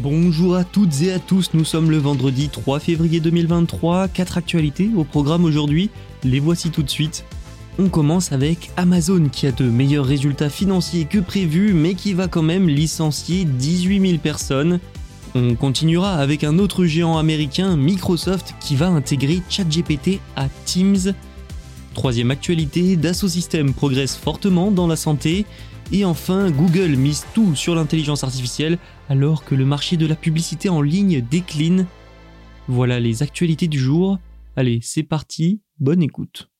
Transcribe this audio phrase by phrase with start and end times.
[0.00, 4.90] Bonjour à toutes et à tous, nous sommes le vendredi 3 février 2023, 4 actualités
[4.96, 5.90] au programme aujourd'hui,
[6.22, 7.24] les voici tout de suite.
[7.80, 12.28] On commence avec Amazon qui a de meilleurs résultats financiers que prévu mais qui va
[12.28, 14.78] quand même licencier 18 000 personnes.
[15.34, 21.12] On continuera avec un autre géant américain, Microsoft, qui va intégrer ChatGPT à Teams.
[21.94, 25.44] Troisième actualité, Dassault Systèmes progresse fortement dans la santé.
[25.90, 30.68] Et enfin, Google mise tout sur l'intelligence artificielle alors que le marché de la publicité
[30.68, 31.86] en ligne décline.
[32.68, 34.18] Voilà les actualités du jour.
[34.54, 36.50] Allez, c'est parti, bonne écoute.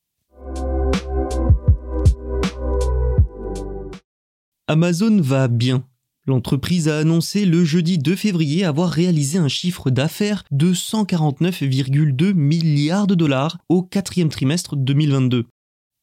[4.67, 5.83] Amazon va bien.
[6.25, 13.07] L'entreprise a annoncé le jeudi 2 février avoir réalisé un chiffre d'affaires de 149,2 milliards
[13.07, 15.45] de dollars au quatrième trimestre 2022.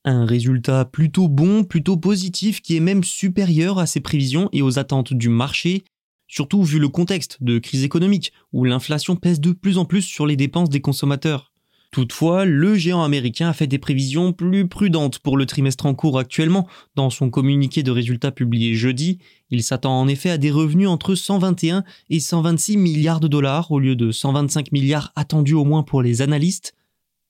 [0.08, 4.78] Un résultat plutôt bon, plutôt positif qui est même supérieur à ses prévisions et aux
[4.78, 5.82] attentes du marché,
[6.28, 10.24] surtout vu le contexte de crise économique où l'inflation pèse de plus en plus sur
[10.24, 11.52] les dépenses des consommateurs.
[11.90, 16.20] Toutefois, le géant américain a fait des prévisions plus prudentes pour le trimestre en cours
[16.20, 16.68] actuellement.
[16.94, 19.18] Dans son communiqué de résultats publié jeudi,
[19.50, 23.80] il s'attend en effet à des revenus entre 121 et 126 milliards de dollars au
[23.80, 26.75] lieu de 125 milliards attendus au moins pour les analystes.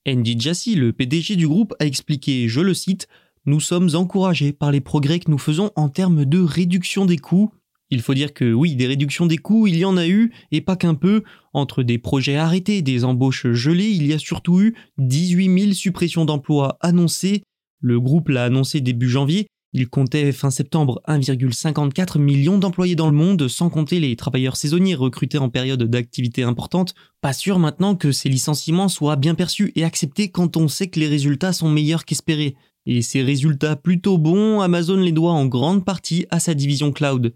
[0.07, 3.09] Andy Jassy, le PDG du groupe, a expliqué, je le cite,
[3.45, 7.53] Nous sommes encouragés par les progrès que nous faisons en termes de réduction des coûts
[7.91, 10.61] il faut dire que oui, des réductions des coûts, il y en a eu, et
[10.61, 11.23] pas qu'un peu.
[11.53, 16.25] Entre des projets arrêtés, des embauches gelées, il y a surtout eu 18 000 suppressions
[16.25, 17.43] d'emplois annoncées.
[17.81, 19.47] Le groupe l'a annoncé début janvier.
[19.79, 24.95] Il comptait fin septembre 1,54 million d'employés dans le monde, sans compter les travailleurs saisonniers
[24.95, 26.95] recrutés en période d'activité importante.
[27.21, 30.99] Pas sûr maintenant que ces licenciements soient bien perçus et acceptés quand on sait que
[30.99, 32.57] les résultats sont meilleurs qu'espérés.
[32.87, 37.35] Et ces résultats plutôt bons, Amazon les doit en grande partie à sa division cloud.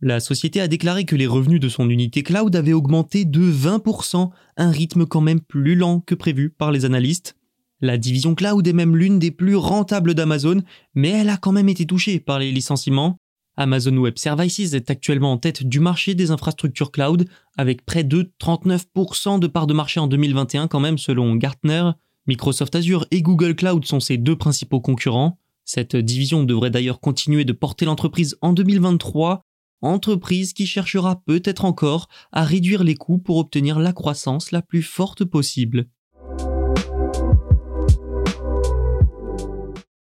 [0.00, 4.30] La société a déclaré que les revenus de son unité cloud avaient augmenté de 20%,
[4.56, 7.36] un rythme quand même plus lent que prévu par les analystes.
[7.84, 10.62] La division cloud est même l'une des plus rentables d'Amazon,
[10.94, 13.18] mais elle a quand même été touchée par les licenciements.
[13.56, 17.28] Amazon Web Services est actuellement en tête du marché des infrastructures cloud,
[17.58, 21.90] avec près de 39% de part de marché en 2021 quand même selon Gartner.
[22.28, 25.40] Microsoft Azure et Google Cloud sont ses deux principaux concurrents.
[25.64, 29.44] Cette division devrait d'ailleurs continuer de porter l'entreprise en 2023
[29.82, 34.82] entreprise qui cherchera peut-être encore à réduire les coûts pour obtenir la croissance la plus
[34.82, 35.88] forte possible.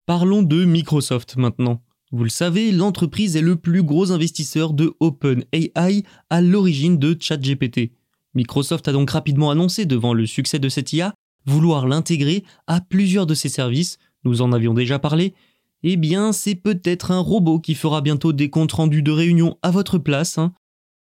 [0.05, 1.81] Parlons de Microsoft maintenant.
[2.11, 7.93] Vous le savez, l'entreprise est le plus gros investisseur de OpenAI à l'origine de ChatGPT.
[8.33, 11.13] Microsoft a donc rapidement annoncé devant le succès de cette IA
[11.45, 15.33] vouloir l'intégrer à plusieurs de ses services, nous en avions déjà parlé,
[15.83, 19.71] eh bien c'est peut-être un robot qui fera bientôt des comptes rendus de réunion à
[19.71, 20.37] votre place.
[20.37, 20.53] Hein.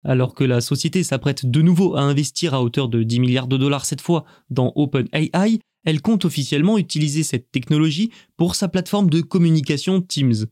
[0.04, 3.58] Alors que la société s'apprête de nouveau à investir à hauteur de 10 milliards de
[3.58, 9.22] dollars cette fois dans OpenAI, elle compte officiellement utiliser cette technologie pour sa plateforme de
[9.22, 10.46] communication Teams.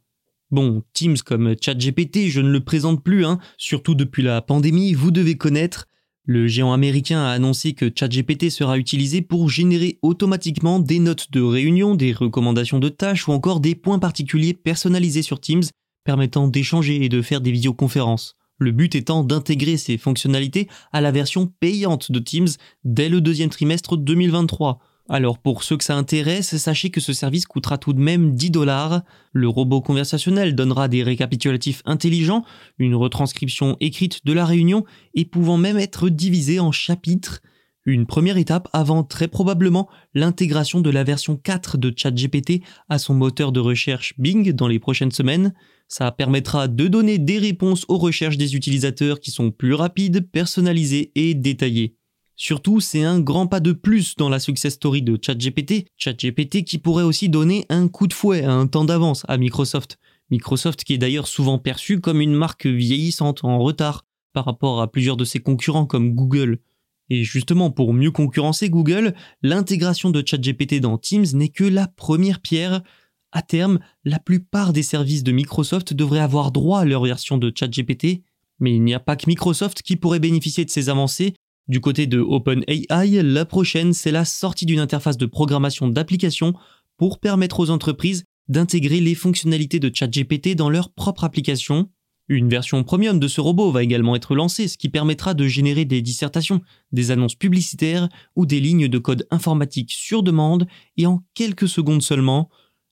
[0.52, 5.12] Bon, Teams comme ChatGPT, je ne le présente plus, hein, surtout depuis la pandémie, vous
[5.12, 5.88] devez connaître,
[6.32, 11.42] le géant américain a annoncé que ChatGPT sera utilisé pour générer automatiquement des notes de
[11.42, 15.64] réunion, des recommandations de tâches ou encore des points particuliers personnalisés sur Teams
[16.04, 18.36] permettant d'échanger et de faire des visioconférences.
[18.60, 22.50] Le but étant d'intégrer ces fonctionnalités à la version payante de Teams
[22.84, 24.80] dès le deuxième trimestre 2023.
[25.12, 28.52] Alors pour ceux que ça intéresse, sachez que ce service coûtera tout de même 10
[28.52, 29.02] dollars.
[29.34, 32.46] Le robot conversationnel donnera des récapitulatifs intelligents,
[32.78, 34.86] une retranscription écrite de la réunion
[35.16, 37.42] et pouvant même être divisé en chapitres.
[37.86, 43.16] Une première étape avant très probablement l'intégration de la version 4 de ChatGPT à son
[43.16, 45.56] moteur de recherche Bing dans les prochaines semaines.
[45.88, 51.12] Ça permettra de donner des réponses aux recherches des utilisateurs qui sont plus rapides, personnalisées
[51.16, 51.99] et détaillées.
[52.42, 56.78] Surtout, c'est un grand pas de plus dans la success story de ChatGPT, ChatGPT qui
[56.78, 60.00] pourrait aussi donner un coup de fouet à un temps d'avance à Microsoft.
[60.32, 64.90] Microsoft qui est d'ailleurs souvent perçu comme une marque vieillissante en retard par rapport à
[64.90, 66.60] plusieurs de ses concurrents comme Google.
[67.10, 72.40] Et justement, pour mieux concurrencer Google, l'intégration de ChatGPT dans Teams n'est que la première
[72.40, 72.84] pierre.
[73.34, 77.52] À terme, la plupart des services de Microsoft devraient avoir droit à leur version de
[77.54, 78.24] ChatGPT,
[78.62, 81.34] mais il n'y a pas que Microsoft qui pourrait bénéficier de ces avancées.
[81.70, 86.56] Du côté de OpenAI, la prochaine, c'est la sortie d'une interface de programmation d'application
[86.98, 91.88] pour permettre aux entreprises d'intégrer les fonctionnalités de ChatGPT dans leur propre application.
[92.28, 95.86] Une version premium de ce robot va également être lancée, ce qui permettra de générer
[95.86, 96.62] des dissertations,
[96.92, 100.66] des annonces publicitaires ou des lignes de code informatique sur demande
[100.98, 102.50] et en quelques secondes seulement.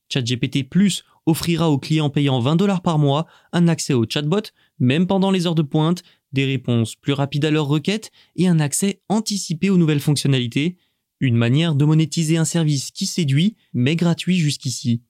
[0.10, 4.44] ChatGPT Plus offrira aux clients payant 20 dollars par mois un accès au chatbot,
[4.78, 6.04] même pendant les heures de pointe,
[6.34, 10.78] des réponses plus rapides à leurs requêtes et un accès anticipé aux nouvelles fonctionnalités.
[11.20, 15.02] Une manière de monétiser un service qui séduit, mais gratuit jusqu'ici.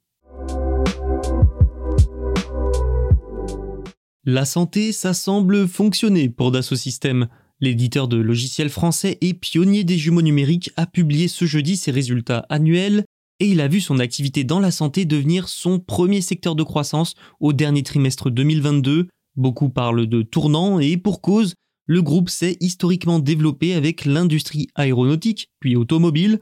[4.23, 7.27] La santé, ça semble fonctionner pour Dassault Systèmes.
[7.59, 12.45] L'éditeur de logiciels français et pionnier des jumeaux numériques a publié ce jeudi ses résultats
[12.49, 13.05] annuels
[13.39, 17.15] et il a vu son activité dans la santé devenir son premier secteur de croissance
[17.39, 19.07] au dernier trimestre 2022.
[19.37, 21.53] Beaucoup parlent de tournant et pour cause,
[21.85, 26.39] le groupe s'est historiquement développé avec l'industrie aéronautique puis automobile,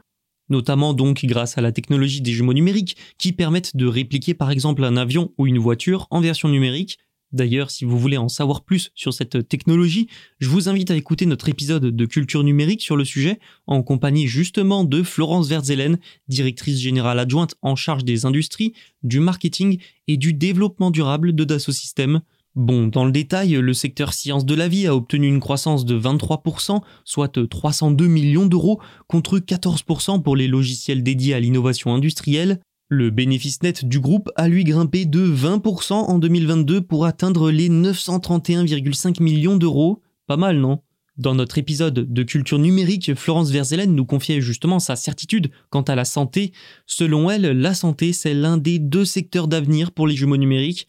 [0.48, 4.82] notamment donc grâce à la technologie des jumeaux numériques qui permettent de répliquer par exemple
[4.82, 6.98] un avion ou une voiture en version numérique
[7.32, 10.08] D'ailleurs, si vous voulez en savoir plus sur cette technologie,
[10.38, 14.28] je vous invite à écouter notre épisode de culture numérique sur le sujet, en compagnie
[14.28, 15.98] justement de Florence Verzelen,
[16.28, 21.72] directrice générale adjointe en charge des industries, du marketing et du développement durable de Dassault
[21.72, 22.20] Systèmes.
[22.56, 26.00] Bon, dans le détail, le secteur sciences de la vie a obtenu une croissance de
[26.00, 32.60] 23%, soit 302 millions d'euros, contre 14% pour les logiciels dédiés à l'innovation industrielle.
[32.88, 37.68] Le bénéfice net du groupe a lui grimpé de 20% en 2022 pour atteindre les
[37.68, 40.00] 931,5 millions d'euros.
[40.26, 40.80] Pas mal, non?
[41.18, 45.94] Dans notre épisode de culture numérique, Florence Verzelen nous confiait justement sa certitude quant à
[45.94, 46.52] la santé.
[46.86, 50.86] Selon elle, la santé, c'est l'un des deux secteurs d'avenir pour les jumeaux numériques.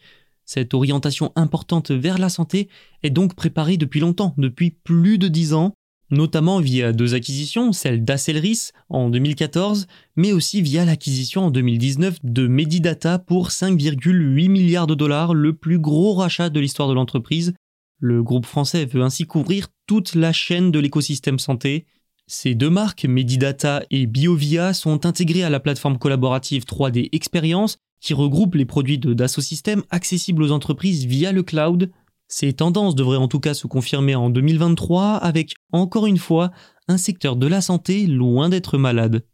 [0.48, 2.70] Cette orientation importante vers la santé
[3.02, 5.74] est donc préparée depuis longtemps, depuis plus de 10 ans
[6.10, 9.86] notamment via deux acquisitions, celle d'Acelris en 2014,
[10.16, 15.78] mais aussi via l'acquisition en 2019 de Medidata pour 5,8 milliards de dollars, le plus
[15.78, 17.52] gros rachat de l'histoire de l'entreprise.
[18.00, 21.84] Le groupe français veut ainsi couvrir toute la chaîne de l'écosystème santé.
[22.30, 28.12] Ces deux marques, Medidata et BioVia, sont intégrées à la plateforme collaborative 3D Experience qui
[28.12, 31.90] regroupe les produits de Dassault Systèmes accessibles aux entreprises via le cloud.
[32.28, 36.50] Ces tendances devraient en tout cas se confirmer en 2023 avec, encore une fois,
[36.86, 39.24] un secteur de la santé loin d'être malade.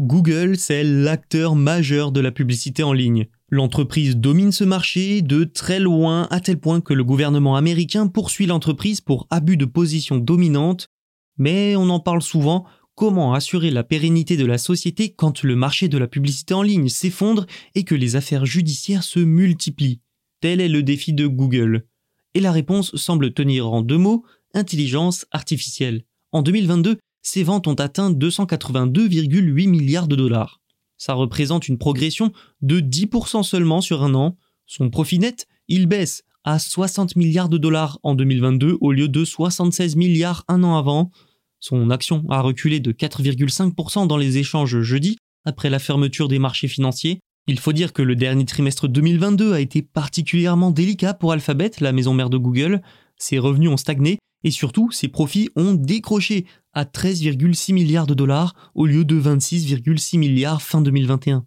[0.00, 3.26] Google, c'est l'acteur majeur de la publicité en ligne.
[3.52, 8.46] L'entreprise domine ce marché de très loin à tel point que le gouvernement américain poursuit
[8.46, 10.88] l'entreprise pour abus de position dominante,
[11.36, 15.88] mais on en parle souvent, Comment assurer la pérennité de la société quand le marché
[15.88, 20.00] de la publicité en ligne s'effondre et que les affaires judiciaires se multiplient?
[20.40, 21.86] Tel est le défi de Google.
[22.34, 26.04] Et la réponse semble tenir en deux mots, intelligence artificielle.
[26.32, 30.61] En 2022, ses ventes ont atteint 282,8 milliards de dollars.
[31.04, 32.30] Ça représente une progression
[32.60, 34.36] de 10% seulement sur un an.
[34.66, 39.24] Son profit net, il baisse à 60 milliards de dollars en 2022 au lieu de
[39.24, 41.10] 76 milliards un an avant.
[41.58, 46.68] Son action a reculé de 4,5% dans les échanges jeudi, après la fermeture des marchés
[46.68, 47.18] financiers.
[47.48, 51.90] Il faut dire que le dernier trimestre 2022 a été particulièrement délicat pour Alphabet, la
[51.90, 52.80] maison mère de Google.
[53.16, 58.54] Ses revenus ont stagné et surtout ses profits ont décroché à 13,6 milliards de dollars
[58.74, 61.44] au lieu de 26,6 milliards fin 2021.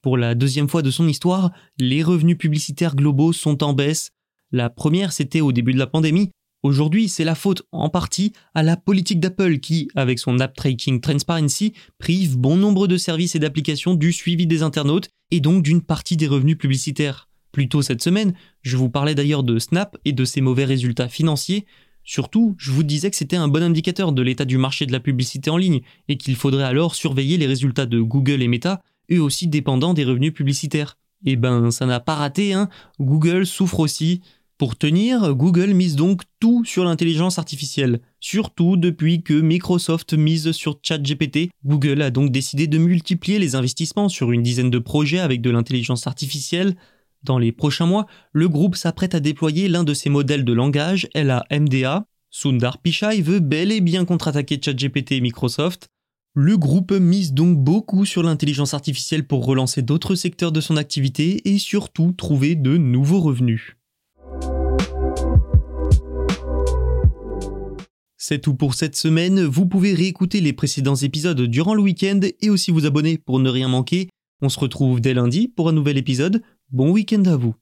[0.00, 4.10] Pour la deuxième fois de son histoire, les revenus publicitaires globaux sont en baisse.
[4.50, 6.30] La première, c'était au début de la pandémie,
[6.62, 11.00] Aujourd'hui, c'est la faute en partie à la politique d'Apple qui, avec son App Tracking
[11.00, 15.82] Transparency, prive bon nombre de services et d'applications du suivi des internautes et donc d'une
[15.82, 17.28] partie des revenus publicitaires.
[17.50, 21.08] Plus tôt cette semaine, je vous parlais d'ailleurs de Snap et de ses mauvais résultats
[21.08, 21.66] financiers.
[22.04, 25.00] Surtout, je vous disais que c'était un bon indicateur de l'état du marché de la
[25.00, 29.20] publicité en ligne et qu'il faudrait alors surveiller les résultats de Google et Meta, eux
[29.22, 30.98] aussi dépendants des revenus publicitaires.
[31.24, 32.68] Eh ben, ça n'a pas raté, hein.
[32.98, 34.20] Google souffre aussi
[34.58, 40.78] Pour tenir, Google mise donc tout sur l'intelligence artificielle, surtout depuis que Microsoft mise sur
[40.82, 41.50] ChatGPT.
[41.64, 45.50] Google a donc décidé de multiplier les investissements sur une dizaine de projets avec de
[45.50, 46.76] l'intelligence artificielle.
[47.24, 51.08] Dans les prochains mois, le groupe s'apprête à déployer l'un de ses modèles de langage,
[51.14, 52.04] LaMDA.
[52.30, 55.88] Sundar Pichai veut bel et bien contre-attaquer ChatGPT et Microsoft.
[56.34, 61.48] Le groupe mise donc beaucoup sur l'intelligence artificielle pour relancer d'autres secteurs de son activité
[61.48, 63.76] et surtout trouver de nouveaux revenus.
[68.16, 69.44] C'est tout pour cette semaine.
[69.44, 73.50] Vous pouvez réécouter les précédents épisodes durant le week-end et aussi vous abonner pour ne
[73.50, 74.08] rien manquer.
[74.40, 76.42] On se retrouve dès lundi pour un nouvel épisode.
[76.72, 77.54] Bon week-end à vous.